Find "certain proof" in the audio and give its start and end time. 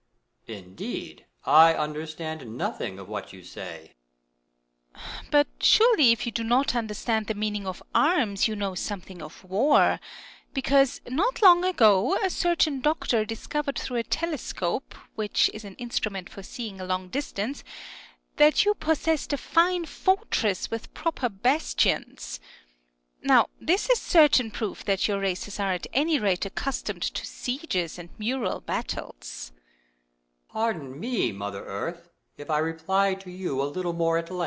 24.01-24.83